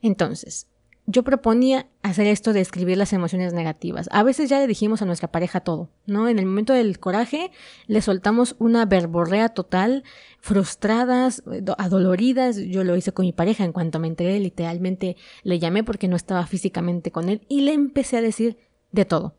Entonces, 0.00 0.68
yo 1.10 1.24
proponía 1.24 1.86
hacer 2.02 2.26
esto 2.26 2.52
de 2.52 2.60
escribir 2.60 2.96
las 2.96 3.12
emociones 3.12 3.52
negativas. 3.52 4.08
A 4.12 4.22
veces 4.22 4.48
ya 4.48 4.60
le 4.60 4.66
dijimos 4.66 5.02
a 5.02 5.04
nuestra 5.04 5.30
pareja 5.32 5.60
todo, 5.60 5.90
¿no? 6.06 6.28
En 6.28 6.38
el 6.38 6.46
momento 6.46 6.72
del 6.72 7.00
coraje 7.00 7.50
le 7.86 8.00
soltamos 8.00 8.54
una 8.58 8.86
verborrea 8.86 9.48
total, 9.48 10.04
frustradas, 10.38 11.42
adoloridas. 11.78 12.56
Yo 12.56 12.84
lo 12.84 12.96
hice 12.96 13.12
con 13.12 13.26
mi 13.26 13.32
pareja. 13.32 13.64
En 13.64 13.72
cuanto 13.72 13.98
me 13.98 14.06
enteré, 14.06 14.38
literalmente 14.38 15.16
le 15.42 15.58
llamé 15.58 15.82
porque 15.82 16.06
no 16.06 16.16
estaba 16.16 16.46
físicamente 16.46 17.10
con 17.10 17.28
él 17.28 17.42
y 17.48 17.62
le 17.62 17.72
empecé 17.72 18.18
a 18.18 18.22
decir 18.22 18.56
de 18.92 19.04
todo. 19.04 19.34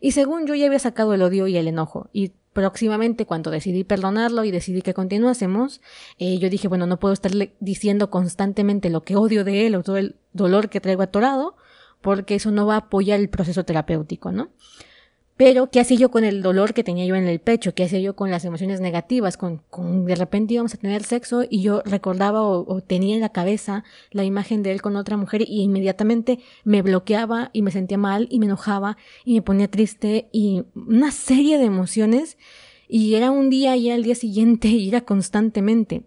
Y 0.00 0.12
según 0.12 0.46
yo 0.46 0.54
ya 0.54 0.66
había 0.66 0.78
sacado 0.78 1.14
el 1.14 1.22
odio 1.22 1.46
y 1.46 1.56
el 1.56 1.68
enojo, 1.68 2.10
y 2.12 2.32
próximamente 2.54 3.26
cuando 3.26 3.50
decidí 3.50 3.84
perdonarlo 3.84 4.44
y 4.44 4.50
decidí 4.50 4.80
que 4.80 4.94
continuásemos, 4.94 5.82
eh, 6.18 6.38
yo 6.38 6.48
dije, 6.48 6.68
bueno, 6.68 6.86
no 6.86 6.98
puedo 6.98 7.12
estarle 7.12 7.54
diciendo 7.60 8.08
constantemente 8.08 8.88
lo 8.88 9.02
que 9.02 9.16
odio 9.16 9.44
de 9.44 9.66
él 9.66 9.74
o 9.74 9.82
todo 9.82 9.98
el 9.98 10.16
dolor 10.32 10.70
que 10.70 10.80
traigo 10.80 11.02
atorado, 11.02 11.56
porque 12.00 12.36
eso 12.36 12.50
no 12.50 12.64
va 12.64 12.74
a 12.74 12.78
apoyar 12.78 13.20
el 13.20 13.28
proceso 13.28 13.64
terapéutico, 13.64 14.32
¿no? 14.32 14.48
Pero, 15.36 15.68
¿qué 15.68 15.80
hacía 15.80 15.98
yo 15.98 16.12
con 16.12 16.22
el 16.22 16.42
dolor 16.42 16.74
que 16.74 16.84
tenía 16.84 17.06
yo 17.06 17.16
en 17.16 17.26
el 17.26 17.40
pecho? 17.40 17.74
¿Qué 17.74 17.84
hacía 17.84 17.98
yo 17.98 18.14
con 18.14 18.30
las 18.30 18.44
emociones 18.44 18.80
negativas? 18.80 19.36
Con, 19.36 19.62
de 20.06 20.14
repente 20.14 20.54
íbamos 20.54 20.74
a 20.74 20.76
tener 20.76 21.02
sexo 21.02 21.42
y 21.48 21.60
yo 21.60 21.82
recordaba 21.84 22.40
o, 22.42 22.80
tenía 22.82 23.16
en 23.16 23.20
la 23.20 23.30
cabeza 23.30 23.82
la 24.12 24.22
imagen 24.22 24.62
de 24.62 24.70
él 24.70 24.80
con 24.80 24.94
otra 24.94 25.16
mujer 25.16 25.42
y 25.42 25.62
inmediatamente 25.62 26.38
me 26.62 26.82
bloqueaba 26.82 27.50
y 27.52 27.62
me 27.62 27.72
sentía 27.72 27.98
mal 27.98 28.28
y 28.30 28.38
me 28.38 28.46
enojaba 28.46 28.96
y 29.24 29.34
me 29.34 29.42
ponía 29.42 29.68
triste 29.68 30.28
y 30.30 30.62
una 30.76 31.10
serie 31.10 31.58
de 31.58 31.64
emociones 31.64 32.38
y 32.86 33.16
era 33.16 33.32
un 33.32 33.50
día 33.50 33.74
y 33.76 33.88
era 33.88 33.96
el 33.96 34.04
día 34.04 34.14
siguiente 34.14 34.68
y 34.68 34.88
era 34.88 35.00
constantemente. 35.00 36.04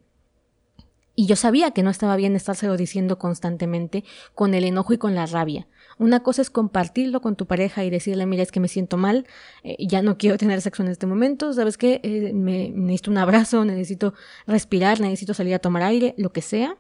Y 1.16 1.26
yo 1.26 1.36
sabía 1.36 1.72
que 1.72 1.84
no 1.84 1.90
estaba 1.90 2.16
bien 2.16 2.36
estárselo 2.36 2.78
diciendo 2.78 3.18
constantemente 3.18 4.06
con 4.36 4.54
el 4.54 4.64
enojo 4.64 4.94
y 4.94 4.98
con 4.98 5.16
la 5.16 5.26
rabia. 5.26 5.68
Una 6.00 6.22
cosa 6.22 6.42
es 6.42 6.50
compartirlo 6.50 7.22
con 7.22 7.36
tu 7.36 7.48
pareja 7.48 7.84
y 7.84 7.90
decirle, 7.90 8.26
mira, 8.26 8.44
es 8.44 8.52
que 8.52 8.60
me 8.60 8.68
siento 8.68 8.98
mal, 8.98 9.26
eh, 9.64 9.76
ya 9.80 10.02
no 10.02 10.18
quiero 10.18 10.38
tener 10.38 10.62
sexo 10.62 10.84
en 10.84 10.90
este 10.90 11.08
momento, 11.08 11.54
¿sabes 11.54 11.78
qué? 11.78 12.00
Eh, 12.04 12.34
me, 12.34 12.70
necesito 12.70 13.12
un 13.12 13.18
abrazo, 13.18 13.66
necesito 13.66 14.14
respirar, 14.46 15.00
necesito 15.00 15.34
salir 15.34 15.56
a 15.56 15.60
tomar 15.60 15.84
aire, 15.84 16.14
lo 16.18 16.32
que 16.32 16.42
sea. 16.42 16.78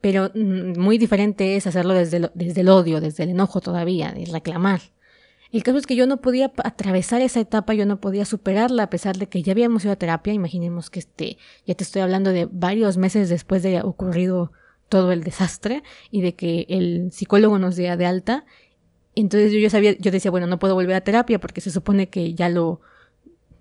Pero 0.00 0.30
mm, 0.34 0.78
muy 0.78 0.98
diferente 0.98 1.56
es 1.56 1.66
hacerlo 1.66 1.94
desde, 1.94 2.30
desde 2.34 2.60
el 2.62 2.68
odio, 2.68 3.00
desde 3.00 3.24
el 3.24 3.30
enojo 3.30 3.60
todavía, 3.60 4.12
de 4.12 4.26
reclamar. 4.26 4.80
El 5.54 5.62
caso 5.62 5.78
es 5.78 5.86
que 5.86 5.94
yo 5.94 6.06
no 6.06 6.16
podía 6.16 6.52
atravesar 6.64 7.20
esa 7.20 7.38
etapa, 7.38 7.74
yo 7.74 7.86
no 7.86 8.00
podía 8.00 8.24
superarla 8.24 8.82
a 8.82 8.90
pesar 8.90 9.18
de 9.18 9.28
que 9.28 9.42
ya 9.42 9.52
habíamos 9.52 9.84
ido 9.84 9.92
a 9.92 9.96
terapia. 9.96 10.32
Imaginemos 10.32 10.90
que 10.90 10.98
este, 10.98 11.38
ya 11.64 11.74
te 11.74 11.84
estoy 11.84 12.02
hablando 12.02 12.30
de 12.30 12.48
varios 12.50 12.96
meses 12.96 13.28
después 13.28 13.62
de 13.62 13.80
ocurrido 13.82 14.50
todo 14.88 15.12
el 15.12 15.24
desastre 15.24 15.82
y 16.10 16.20
de 16.20 16.34
que 16.34 16.66
el 16.68 17.10
psicólogo 17.12 17.58
nos 17.58 17.76
diera 17.76 17.96
de 17.96 18.06
alta. 18.06 18.44
Entonces 19.14 19.52
yo 19.52 19.58
ya 19.58 19.70
sabía, 19.70 19.96
yo 19.98 20.10
decía, 20.10 20.30
bueno, 20.30 20.46
no 20.46 20.58
puedo 20.58 20.74
volver 20.74 20.96
a 20.96 21.00
terapia 21.02 21.38
porque 21.40 21.60
se 21.60 21.70
supone 21.70 22.08
que 22.08 22.34
ya 22.34 22.48
lo, 22.48 22.80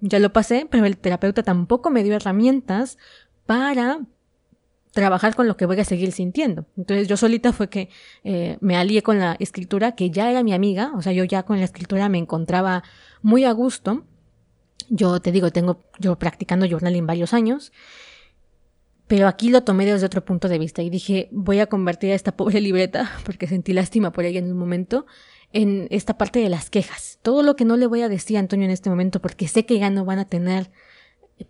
ya 0.01 0.19
lo 0.19 0.33
pasé, 0.33 0.67
pero 0.69 0.85
el 0.85 0.97
terapeuta 0.97 1.43
tampoco 1.43 1.89
me 1.89 2.03
dio 2.03 2.15
herramientas 2.15 2.97
para 3.45 3.99
trabajar 4.91 5.35
con 5.35 5.47
lo 5.47 5.57
que 5.57 5.65
voy 5.65 5.79
a 5.79 5.85
seguir 5.85 6.11
sintiendo. 6.11 6.65
Entonces 6.77 7.07
yo 7.07 7.17
solita 7.17 7.51
fue 7.51 7.67
que 7.67 7.89
eh, 8.23 8.57
me 8.61 8.77
alié 8.77 9.01
con 9.01 9.19
la 9.19 9.35
escritura, 9.39 9.93
que 9.93 10.11
ya 10.11 10.29
era 10.29 10.43
mi 10.43 10.53
amiga, 10.53 10.91
o 10.95 11.01
sea, 11.01 11.13
yo 11.13 11.23
ya 11.23 11.43
con 11.43 11.57
la 11.57 11.65
escritura 11.65 12.09
me 12.09 12.19
encontraba 12.19 12.83
muy 13.21 13.43
a 13.43 13.51
gusto. 13.51 14.05
Yo 14.89 15.19
te 15.19 15.31
digo, 15.31 15.51
tengo 15.51 15.83
yo 15.99 16.17
practicando 16.19 16.67
journaling 16.67 17.07
varios 17.07 17.33
años 17.33 17.71
pero 19.07 19.27
aquí 19.27 19.49
lo 19.49 19.63
tomé 19.63 19.85
desde 19.85 20.05
otro 20.05 20.23
punto 20.23 20.47
de 20.47 20.59
vista 20.59 20.81
y 20.81 20.89
dije, 20.89 21.29
voy 21.31 21.59
a 21.59 21.67
convertir 21.67 22.11
a 22.11 22.15
esta 22.15 22.31
pobre 22.35 22.61
libreta, 22.61 23.11
porque 23.25 23.47
sentí 23.47 23.73
lástima 23.73 24.11
por 24.11 24.25
ella 24.25 24.39
en 24.39 24.51
un 24.51 24.57
momento, 24.57 25.05
en 25.51 25.87
esta 25.91 26.17
parte 26.17 26.39
de 26.39 26.49
las 26.49 26.69
quejas. 26.69 27.19
Todo 27.21 27.43
lo 27.43 27.55
que 27.55 27.65
no 27.65 27.77
le 27.77 27.87
voy 27.87 28.01
a 28.01 28.09
decir 28.09 28.37
a 28.37 28.39
Antonio 28.39 28.65
en 28.65 28.71
este 28.71 28.89
momento, 28.89 29.21
porque 29.21 29.47
sé 29.47 29.65
que 29.65 29.77
ya 29.77 29.89
no 29.89 30.05
van 30.05 30.19
a 30.19 30.25
tener 30.25 30.71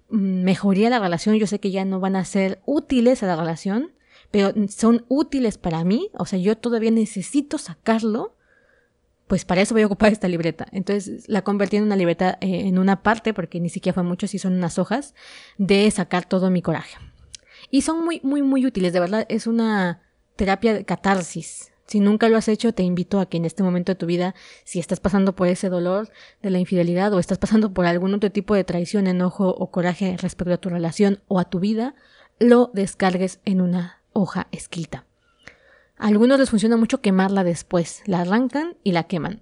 mm, 0.09 0.43
mejoría 0.43 0.89
la 0.89 0.99
relación, 0.99 1.35
yo 1.35 1.47
sé 1.47 1.59
que 1.59 1.71
ya 1.71 1.85
no 1.85 1.99
van 1.99 2.15
a 2.15 2.25
ser 2.25 2.61
útiles 2.65 3.23
a 3.23 3.27
la 3.27 3.35
relación, 3.35 3.91
pero 4.31 4.51
son 4.67 5.05
útiles 5.09 5.57
para 5.57 5.83
mí, 5.83 6.09
o 6.17 6.25
sea, 6.25 6.39
yo 6.39 6.57
todavía 6.57 6.91
necesito 6.91 7.59
sacarlo, 7.59 8.35
pues 9.27 9.45
para 9.45 9.61
eso 9.61 9.75
voy 9.75 9.83
a 9.83 9.85
ocupar 9.85 10.11
esta 10.11 10.27
libreta. 10.27 10.67
Entonces 10.71 11.29
la 11.29 11.43
convertí 11.43 11.77
en 11.77 11.83
una 11.83 11.95
libreta, 11.95 12.37
eh, 12.41 12.67
en 12.67 12.77
una 12.77 13.03
parte, 13.03 13.33
porque 13.33 13.59
ni 13.59 13.69
siquiera 13.69 13.93
fue 13.93 14.03
mucho, 14.03 14.27
si 14.27 14.39
son 14.39 14.53
unas 14.53 14.79
hojas, 14.79 15.13
de 15.57 15.89
sacar 15.91 16.25
todo 16.25 16.49
mi 16.49 16.61
coraje. 16.61 16.97
Y 17.73 17.81
son 17.81 18.05
muy, 18.05 18.21
muy, 18.21 18.43
muy 18.43 18.67
útiles, 18.67 18.93
de 18.93 18.99
verdad, 18.99 19.25
es 19.29 19.47
una 19.47 19.99
terapia 20.35 20.75
de 20.75 20.85
catarsis. 20.85 21.71
Si 21.87 22.01
nunca 22.01 22.29
lo 22.29 22.37
has 22.37 22.47
hecho, 22.47 22.71
te 22.71 22.83
invito 22.83 23.19
a 23.19 23.25
que 23.25 23.37
en 23.37 23.45
este 23.45 23.63
momento 23.63 23.91
de 23.91 23.95
tu 23.95 24.05
vida, 24.05 24.35
si 24.63 24.79
estás 24.79 24.99
pasando 24.99 25.33
por 25.35 25.47
ese 25.47 25.69
dolor 25.69 26.11
de 26.43 26.51
la 26.51 26.59
infidelidad 26.59 27.11
o 27.15 27.17
estás 27.17 27.39
pasando 27.39 27.73
por 27.73 27.87
algún 27.87 28.13
otro 28.13 28.31
tipo 28.31 28.53
de 28.53 28.63
traición, 28.63 29.07
enojo 29.07 29.49
o 29.49 29.71
coraje 29.71 30.15
respecto 30.21 30.53
a 30.53 30.57
tu 30.57 30.69
relación 30.69 31.23
o 31.27 31.39
a 31.39 31.49
tu 31.49 31.59
vida, 31.59 31.95
lo 32.37 32.69
descargues 32.75 33.39
en 33.43 33.59
una 33.59 34.03
hoja 34.13 34.49
escrita 34.51 35.07
algunos 36.03 36.37
les 36.37 36.49
funciona 36.49 36.75
mucho 36.75 36.99
quemarla 36.99 37.45
después, 37.45 38.03
la 38.07 38.19
arrancan 38.19 38.75
y 38.83 38.91
la 38.91 39.03
queman. 39.03 39.41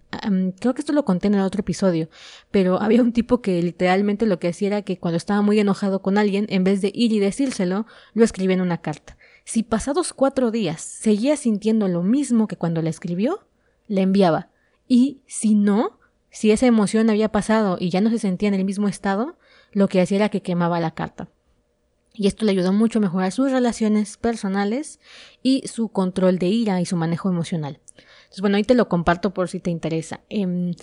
creo 0.59 0.75
que 0.75 0.81
esto 0.81 0.93
lo 0.93 1.05
conté 1.05 1.25
en 1.25 1.33
el 1.33 1.41
otro 1.41 1.61
episodio, 1.61 2.07
pero 2.51 2.79
había 2.81 3.01
un 3.01 3.13
tipo 3.13 3.41
que 3.41 3.59
literalmente 3.63 4.27
lo 4.27 4.37
que 4.37 4.49
hacía 4.49 4.67
era 4.67 4.81
que 4.83 4.99
cuando 4.99 5.17
estaba 5.17 5.41
muy 5.41 5.59
enojado 5.59 6.03
con 6.03 6.19
alguien, 6.19 6.45
en 6.49 6.63
vez 6.63 6.81
de 6.81 6.91
ir 6.93 7.13
y 7.13 7.19
decírselo, 7.19 7.87
lo 8.13 8.23
escribía 8.23 8.53
en 8.53 8.61
una 8.61 8.77
carta. 8.77 9.17
Si 9.43 9.63
pasados 9.63 10.13
cuatro 10.13 10.51
días 10.51 10.81
seguía 10.81 11.35
sintiendo 11.35 11.87
lo 11.87 12.03
mismo 12.03 12.47
que 12.47 12.57
cuando 12.57 12.83
la 12.83 12.91
escribió, 12.91 13.47
la 13.87 14.01
enviaba. 14.01 14.49
Y 14.87 15.21
si 15.25 15.55
no, 15.55 15.97
si 16.29 16.51
esa 16.51 16.67
emoción 16.67 17.09
había 17.09 17.31
pasado 17.31 17.77
y 17.79 17.89
ya 17.89 18.01
no 18.01 18.11
se 18.11 18.19
sentía 18.19 18.49
en 18.49 18.53
el 18.53 18.65
mismo 18.65 18.87
estado, 18.87 19.35
lo 19.71 19.87
que 19.87 19.99
hacía 19.99 20.17
era 20.17 20.29
que 20.29 20.43
quemaba 20.43 20.79
la 20.79 20.91
carta. 20.91 21.27
Y 22.13 22.27
esto 22.27 22.45
le 22.45 22.51
ayudó 22.51 22.73
mucho 22.73 22.99
a 22.99 23.01
mejorar 23.01 23.31
sus 23.31 23.51
relaciones 23.51 24.17
personales 24.17 24.99
y 25.41 25.67
su 25.67 25.89
control 25.89 26.39
de 26.39 26.47
ira 26.47 26.81
y 26.81 26.85
su 26.85 26.97
manejo 26.97 27.29
emocional. 27.29 27.79
Entonces, 27.95 28.41
bueno, 28.41 28.57
ahí 28.57 28.63
te 28.63 28.75
lo 28.75 28.89
comparto 28.89 29.33
por 29.33 29.47
si 29.47 29.59
te 29.59 29.71
interesa. 29.71 30.21
Em, 30.29 30.73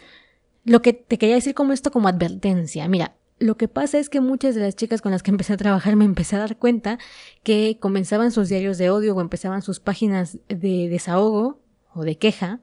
lo 0.64 0.82
que 0.82 0.92
te 0.92 1.18
quería 1.18 1.34
decir 1.34 1.54
como 1.54 1.72
esto 1.72 1.90
como 1.90 2.08
advertencia. 2.08 2.88
Mira, 2.88 3.14
lo 3.38 3.56
que 3.56 3.68
pasa 3.68 3.98
es 3.98 4.08
que 4.08 4.20
muchas 4.20 4.54
de 4.54 4.62
las 4.62 4.74
chicas 4.74 5.00
con 5.00 5.12
las 5.12 5.22
que 5.22 5.30
empecé 5.30 5.52
a 5.52 5.56
trabajar 5.58 5.96
me 5.96 6.04
empecé 6.04 6.36
a 6.36 6.40
dar 6.40 6.56
cuenta 6.56 6.98
que 7.42 7.78
comenzaban 7.80 8.32
sus 8.32 8.48
diarios 8.48 8.78
de 8.78 8.90
odio 8.90 9.14
o 9.14 9.20
empezaban 9.20 9.62
sus 9.62 9.80
páginas 9.80 10.38
de 10.48 10.88
desahogo 10.88 11.60
o 11.94 12.02
de 12.02 12.18
queja 12.18 12.60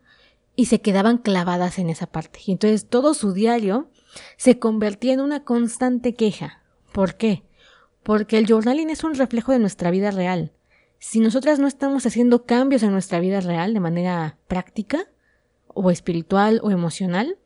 y 0.55 0.65
se 0.65 0.81
quedaban 0.81 1.17
clavadas 1.17 1.79
en 1.79 1.89
esa 1.89 2.07
parte. 2.07 2.39
Y 2.45 2.51
entonces 2.51 2.87
todo 2.87 3.13
su 3.13 3.33
diario 3.33 3.89
se 4.37 4.59
convertía 4.59 5.13
en 5.13 5.21
una 5.21 5.43
constante 5.43 6.13
queja. 6.13 6.61
¿Por 6.91 7.15
qué? 7.15 7.43
Porque 8.05 8.37
el 8.37 8.45
journaling 8.45 8.91
es 8.91 9.03
un 9.03 9.15
reflejo 9.15 9.51
de 9.51 9.57
nuestra 9.57 9.89
vida 9.89 10.11
real. 10.11 10.51
Si 10.99 11.19
nosotras 11.19 11.57
no 11.57 11.65
estamos 11.65 12.05
haciendo 12.05 12.45
cambios 12.45 12.83
en 12.83 12.91
nuestra 12.91 13.19
vida 13.19 13.41
real 13.41 13.73
de 13.73 13.79
manera 13.79 14.37
práctica, 14.47 15.07
o 15.67 15.89
espiritual, 15.89 16.61
o 16.61 16.69
emocional, 16.69 17.39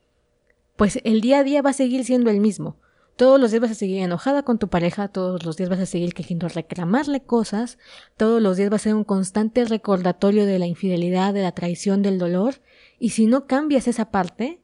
pues 0.75 0.99
el 1.05 1.21
día 1.21 1.39
a 1.39 1.43
día 1.45 1.61
va 1.61 1.69
a 1.69 1.73
seguir 1.73 2.03
siendo 2.03 2.29
el 2.29 2.41
mismo. 2.41 2.75
Todos 3.15 3.39
los 3.39 3.51
días 3.51 3.61
vas 3.61 3.71
a 3.71 3.75
seguir 3.75 4.01
enojada 4.01 4.43
con 4.43 4.59
tu 4.59 4.67
pareja, 4.67 5.07
todos 5.07 5.45
los 5.45 5.55
días 5.55 5.69
vas 5.69 5.79
a 5.79 5.85
seguir 5.85 6.13
queriendo 6.13 6.49
reclamarle 6.49 7.21
cosas, 7.21 7.77
todos 8.17 8.41
los 8.41 8.57
días 8.57 8.69
va 8.69 8.75
a 8.75 8.79
ser 8.79 8.95
un 8.95 9.05
constante 9.05 9.63
recordatorio 9.63 10.45
de 10.45 10.59
la 10.59 10.67
infidelidad, 10.67 11.33
de 11.33 11.41
la 11.41 11.53
traición, 11.53 12.01
del 12.01 12.19
dolor, 12.19 12.55
y 12.99 13.11
si 13.11 13.27
no 13.27 13.47
cambias 13.47 13.87
esa 13.87 14.11
parte, 14.11 14.59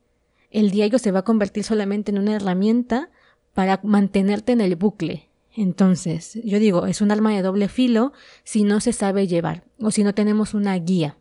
el 0.51 0.71
diario 0.71 0.99
se 0.99 1.11
va 1.11 1.19
a 1.19 1.25
convertir 1.25 1.63
solamente 1.63 2.11
en 2.11 2.19
una 2.19 2.35
herramienta 2.35 3.11
para 3.53 3.79
mantenerte 3.81 4.51
en 4.51 4.59
el 4.59 4.75
bucle, 4.75 5.24
entonces, 5.55 6.37
yo 6.43 6.59
digo, 6.59 6.85
es 6.85 7.01
un 7.01 7.11
arma 7.11 7.33
de 7.33 7.41
doble 7.41 7.69
filo 7.69 8.11
si 8.43 8.63
no 8.63 8.81
se 8.81 8.91
sabe 8.91 9.27
llevar 9.27 9.63
o 9.79 9.89
si 9.89 10.03
no 10.03 10.13
tenemos 10.13 10.53
una 10.53 10.75
guía. 10.77 11.17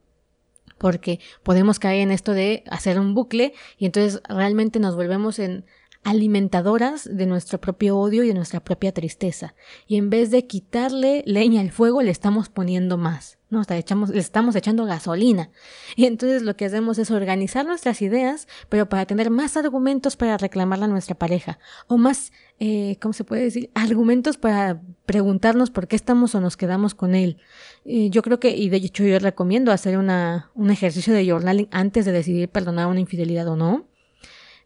Porque 0.76 1.20
podemos 1.44 1.78
caer 1.78 2.00
en 2.00 2.10
esto 2.10 2.32
de 2.32 2.64
hacer 2.68 2.98
un 2.98 3.14
bucle 3.14 3.54
y 3.78 3.86
entonces 3.86 4.20
realmente 4.28 4.80
nos 4.80 4.96
volvemos 4.96 5.38
en 5.38 5.64
alimentadoras 6.04 7.08
de 7.10 7.26
nuestro 7.26 7.60
propio 7.60 7.98
odio 7.98 8.22
y 8.22 8.28
de 8.28 8.34
nuestra 8.34 8.60
propia 8.60 8.92
tristeza. 8.92 9.54
Y 9.86 9.96
en 9.96 10.10
vez 10.10 10.30
de 10.30 10.46
quitarle 10.46 11.24
leña 11.26 11.62
al 11.62 11.70
fuego, 11.70 12.02
le 12.02 12.10
estamos 12.10 12.50
poniendo 12.50 12.98
más. 12.98 13.38
¿no? 13.48 13.60
Hasta 13.60 13.76
echamos, 13.76 14.10
le 14.10 14.20
estamos 14.20 14.54
echando 14.54 14.84
gasolina. 14.84 15.50
Y 15.96 16.04
entonces 16.04 16.42
lo 16.42 16.56
que 16.56 16.66
hacemos 16.66 16.98
es 16.98 17.10
organizar 17.10 17.64
nuestras 17.64 18.02
ideas, 18.02 18.46
pero 18.68 18.88
para 18.88 19.06
tener 19.06 19.30
más 19.30 19.56
argumentos 19.56 20.16
para 20.16 20.36
reclamarla 20.36 20.84
a 20.84 20.88
nuestra 20.88 21.14
pareja. 21.14 21.58
O 21.86 21.96
más, 21.96 22.32
eh, 22.60 22.98
¿cómo 23.00 23.14
se 23.14 23.24
puede 23.24 23.42
decir? 23.42 23.70
Argumentos 23.74 24.36
para 24.36 24.82
preguntarnos 25.06 25.70
por 25.70 25.88
qué 25.88 25.96
estamos 25.96 26.34
o 26.34 26.40
nos 26.40 26.56
quedamos 26.56 26.94
con 26.94 27.14
él. 27.14 27.38
Yo 27.84 28.22
creo 28.22 28.40
que, 28.40 28.56
y 28.56 28.68
de 28.68 28.78
hecho 28.78 29.04
yo 29.04 29.18
recomiendo 29.18 29.72
hacer 29.72 29.98
una, 29.98 30.50
un 30.54 30.70
ejercicio 30.70 31.14
de 31.14 31.26
journaling 31.26 31.68
antes 31.70 32.04
de 32.04 32.12
decidir 32.12 32.48
perdonar 32.48 32.88
una 32.88 33.00
infidelidad 33.00 33.48
o 33.48 33.56
no 33.56 33.86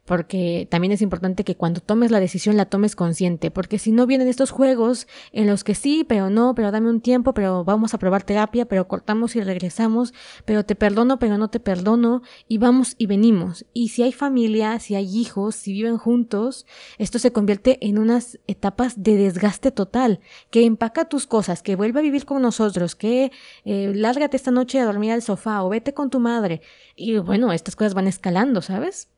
porque 0.09 0.67
también 0.71 0.91
es 0.91 1.03
importante 1.03 1.45
que 1.45 1.55
cuando 1.55 1.81
tomes 1.81 2.11
la 2.11 2.19
decisión 2.19 2.57
la 2.57 2.65
tomes 2.65 2.97
consciente, 2.97 3.51
porque 3.51 3.79
si 3.79 3.93
no 3.93 4.07
vienen 4.07 4.27
estos 4.27 4.51
juegos 4.51 5.07
en 5.33 5.47
los 5.47 5.65
que 5.65 5.75
sí, 5.75 6.03
pero 6.09 6.31
no, 6.31 6.55
pero 6.55 6.73
dame 6.73 6.89
un 6.89 7.03
tiempo, 7.03 7.35
pero 7.35 7.63
vamos 7.63 7.93
a 7.93 7.99
probar 7.99 8.23
terapia, 8.23 8.65
pero 8.65 8.89
cortamos 8.89 9.37
y 9.37 9.43
regresamos, 9.43 10.15
pero 10.47 10.65
te 10.65 10.75
perdono, 10.75 11.19
pero 11.19 11.37
no 11.37 11.49
te 11.49 11.61
perdono, 11.61 12.23
y 12.49 12.57
vamos 12.57 12.95
y 12.97 13.05
venimos. 13.05 13.67
Y 13.75 13.89
si 13.89 14.03
hay 14.03 14.13
familia, 14.13 14.81
si 14.81 14.95
hay 14.95 15.15
hijos, 15.15 15.57
si 15.57 15.75
viven 15.75 15.99
juntos, 15.99 16.65
esto 16.97 17.19
se 17.19 17.31
convierte 17.31 17.77
en 17.87 17.99
unas 17.99 18.39
etapas 18.47 19.03
de 19.03 19.15
desgaste 19.17 19.73
total, 19.73 20.21
que 20.51 20.65
empaca 20.65 21.05
tus 21.05 21.27
cosas, 21.27 21.63
que 21.63 21.77
vuelve 21.77 22.01
a 22.01 22.03
vivir 22.03 22.25
con 22.25 22.41
nosotros, 22.41 22.95
que 22.95 23.31
eh, 23.67 23.93
lárgate 23.95 24.39
esta 24.39 24.53
noche 24.53 24.81
a 24.81 24.87
dormir 24.87 25.13
al 25.13 25.21
sofá 25.21 25.63
o 25.63 25.69
vete 25.69 25.93
con 25.93 26.09
tu 26.09 26.19
madre. 26.19 26.63
Y 26.97 27.19
bueno, 27.19 27.53
estas 27.53 27.77
cosas 27.77 27.93
van 27.93 28.07
escalando, 28.07 28.63
¿sabes? 28.63 29.11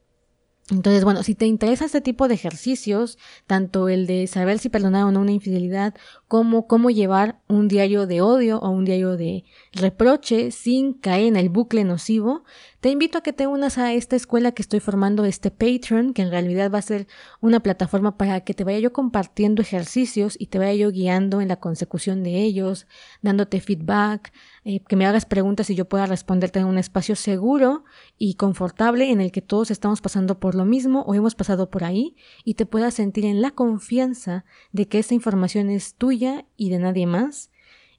Entonces, 0.70 1.04
bueno, 1.04 1.22
si 1.22 1.34
te 1.34 1.46
interesa 1.46 1.84
este 1.84 2.00
tipo 2.00 2.28
de 2.28 2.34
ejercicios, 2.34 3.18
tanto 3.46 3.88
el 3.88 4.06
de 4.06 4.26
saber 4.26 4.58
si 4.58 4.68
perdonar 4.68 5.04
o 5.04 5.10
no 5.10 5.20
una 5.20 5.32
infidelidad, 5.32 5.94
como 6.28 6.66
cómo 6.66 6.90
llevar 6.90 7.40
un 7.48 7.66
diario 7.66 8.06
de 8.06 8.20
odio 8.20 8.58
o 8.60 8.70
un 8.70 8.84
diario 8.84 9.16
de 9.16 9.44
reproche 9.72 10.50
sin 10.50 10.92
caer 10.92 11.26
en 11.26 11.36
el 11.36 11.48
bucle 11.48 11.84
nocivo, 11.84 12.44
te 12.80 12.88
invito 12.88 13.18
a 13.18 13.20
que 13.20 13.34
te 13.34 13.46
unas 13.46 13.76
a 13.76 13.92
esta 13.92 14.16
escuela 14.16 14.52
que 14.52 14.62
estoy 14.62 14.80
formando, 14.80 15.26
este 15.26 15.50
Patreon, 15.50 16.14
que 16.14 16.22
en 16.22 16.30
realidad 16.30 16.70
va 16.72 16.78
a 16.78 16.82
ser 16.82 17.08
una 17.42 17.60
plataforma 17.60 18.16
para 18.16 18.40
que 18.40 18.54
te 18.54 18.64
vaya 18.64 18.78
yo 18.78 18.94
compartiendo 18.94 19.60
ejercicios 19.60 20.34
y 20.38 20.46
te 20.46 20.58
vaya 20.58 20.72
yo 20.72 20.90
guiando 20.90 21.42
en 21.42 21.48
la 21.48 21.56
consecución 21.56 22.22
de 22.22 22.42
ellos, 22.42 22.86
dándote 23.20 23.60
feedback, 23.60 24.32
eh, 24.64 24.80
que 24.80 24.96
me 24.96 25.04
hagas 25.04 25.26
preguntas 25.26 25.68
y 25.68 25.74
yo 25.74 25.84
pueda 25.84 26.06
responderte 26.06 26.60
en 26.60 26.64
un 26.64 26.78
espacio 26.78 27.16
seguro 27.16 27.84
y 28.16 28.34
confortable 28.34 29.10
en 29.10 29.20
el 29.20 29.30
que 29.30 29.42
todos 29.42 29.70
estamos 29.70 30.00
pasando 30.00 30.40
por 30.40 30.54
lo 30.54 30.64
mismo 30.64 31.02
o 31.02 31.14
hemos 31.14 31.34
pasado 31.34 31.68
por 31.68 31.84
ahí 31.84 32.16
y 32.44 32.54
te 32.54 32.64
puedas 32.64 32.94
sentir 32.94 33.26
en 33.26 33.42
la 33.42 33.50
confianza 33.50 34.46
de 34.72 34.88
que 34.88 34.98
esta 34.98 35.12
información 35.12 35.68
es 35.68 35.96
tuya 35.96 36.46
y 36.56 36.70
de 36.70 36.78
nadie 36.78 37.06
más 37.06 37.50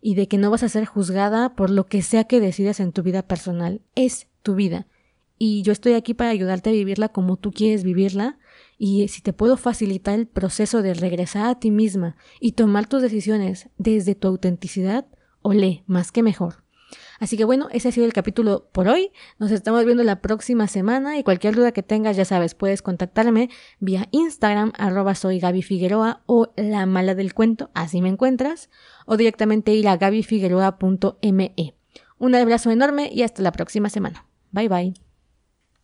y 0.01 0.15
de 0.15 0.27
que 0.27 0.39
no 0.39 0.50
vas 0.50 0.63
a 0.63 0.69
ser 0.69 0.85
juzgada 0.85 1.55
por 1.55 1.69
lo 1.69 1.85
que 1.85 2.01
sea 2.01 2.23
que 2.23 2.39
decidas 2.39 2.79
en 2.79 2.91
tu 2.91 3.03
vida 3.03 3.21
personal. 3.21 3.81
Es 3.93 4.30
tu 4.41 4.55
vida. 4.55 4.88
Y 5.38 5.63
yo 5.63 5.71
estoy 5.71 5.93
aquí 5.93 6.13
para 6.13 6.29
ayudarte 6.29 6.69
a 6.69 6.74
vivirla 6.74 7.10
como 7.10 7.36
tú 7.36 7.51
quieres 7.51 7.83
vivirla. 7.83 8.38
Y 8.77 9.07
si 9.07 9.21
te 9.21 9.33
puedo 9.33 9.57
facilitar 9.57 10.19
el 10.19 10.27
proceso 10.27 10.81
de 10.81 10.93
regresar 10.93 11.48
a 11.48 11.60
ti 11.60 11.71
misma 11.71 12.15
y 12.39 12.51
tomar 12.51 12.88
tus 12.88 13.01
decisiones 13.01 13.69
desde 13.77 14.13
tu 14.13 14.27
autenticidad, 14.27 15.07
olé, 15.41 15.83
más 15.88 16.12
que 16.12 16.21
mejor. 16.21 16.63
Así 17.19 17.38
que 17.38 17.45
bueno, 17.45 17.67
ese 17.71 17.89
ha 17.89 17.91
sido 17.91 18.05
el 18.05 18.13
capítulo 18.13 18.69
por 18.71 18.88
hoy. 18.88 19.12
Nos 19.39 19.51
estamos 19.51 19.86
viendo 19.86 20.03
la 20.03 20.21
próxima 20.21 20.67
semana 20.67 21.17
y 21.17 21.24
cualquier 21.24 21.55
duda 21.55 21.71
que 21.71 21.83
tengas, 21.83 22.17
ya 22.17 22.25
sabes, 22.25 22.55
puedes 22.55 22.81
contactarme 22.81 23.50
vía 23.79 24.07
Instagram, 24.12 24.74
arroba 24.77 25.15
soy 25.15 25.39
Gaby 25.39 25.62
Figueroa 25.62 26.21
o 26.25 26.51
la 26.55 26.86
mala 26.86 27.15
del 27.15 27.33
cuento, 27.33 27.69
así 27.74 28.01
me 28.01 28.10
encuentras, 28.10 28.69
o 29.05 29.17
directamente 29.17 29.74
ir 29.74 29.88
a 29.88 29.98
gabyfigueroa.me. 29.98 31.75
Un 32.17 32.36
abrazo 32.36 32.71
enorme 32.71 33.10
y 33.12 33.24
hasta 33.24 33.41
la 33.41 33.51
próxima 33.51 33.89
semana. 33.89 34.30
Bye 34.53 34.67
bye. 34.67 34.93